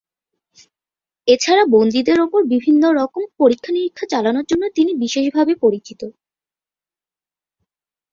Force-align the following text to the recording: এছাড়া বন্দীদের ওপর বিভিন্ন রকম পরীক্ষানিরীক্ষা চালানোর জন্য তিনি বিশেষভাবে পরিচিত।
এছাড়া 1.27 1.63
বন্দীদের 1.75 2.19
ওপর 2.21 2.41
বিভিন্ন 2.53 2.83
রকম 2.99 3.23
পরীক্ষানিরীক্ষা 3.39 4.05
চালানোর 4.11 4.45
জন্য 4.45 4.63
তিনি 4.77 4.91
বিশেষভাবে 5.03 5.53
পরিচিত। 5.63 6.01